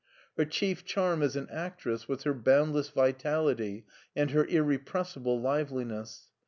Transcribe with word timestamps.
Her 0.35 0.45
chief 0.45 0.83
charm 0.83 1.21
as 1.21 1.35
an 1.35 1.47
actress 1.51 2.07
was 2.07 2.23
her 2.23 2.33
boundless 2.33 2.89
vitality 2.89 3.85
and 4.15 4.31
her 4.31 4.45
irrepres 4.47 5.15
sible 5.15 5.39
liveliness. 5.39 6.31